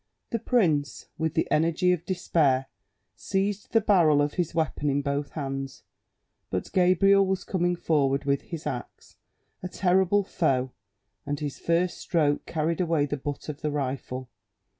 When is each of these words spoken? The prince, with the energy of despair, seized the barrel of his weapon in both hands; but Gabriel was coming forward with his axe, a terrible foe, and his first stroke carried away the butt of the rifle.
The 0.31 0.39
prince, 0.39 1.09
with 1.19 1.35
the 1.35 1.47
energy 1.51 1.91
of 1.91 2.07
despair, 2.07 2.65
seized 3.15 3.71
the 3.71 3.79
barrel 3.81 4.19
of 4.19 4.33
his 4.33 4.55
weapon 4.55 4.89
in 4.89 5.03
both 5.03 5.33
hands; 5.33 5.83
but 6.49 6.71
Gabriel 6.73 7.23
was 7.27 7.43
coming 7.43 7.75
forward 7.75 8.23
with 8.25 8.41
his 8.41 8.65
axe, 8.65 9.15
a 9.61 9.67
terrible 9.69 10.23
foe, 10.23 10.71
and 11.23 11.39
his 11.39 11.59
first 11.59 11.99
stroke 11.99 12.47
carried 12.47 12.81
away 12.81 13.05
the 13.05 13.15
butt 13.15 13.47
of 13.47 13.61
the 13.61 13.69
rifle. 13.69 14.27